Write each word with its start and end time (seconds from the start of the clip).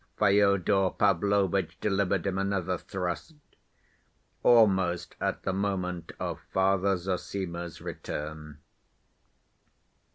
Fyodor 0.17 0.89
Pavlovitch 0.97 1.79
delivered 1.79 2.25
him 2.25 2.39
another 2.39 2.79
thrust, 2.79 3.35
almost 4.41 5.15
at 5.21 5.43
the 5.43 5.53
moment 5.53 6.11
of 6.19 6.39
Father 6.51 6.97
Zossima's 6.97 7.81
return. 7.81 8.57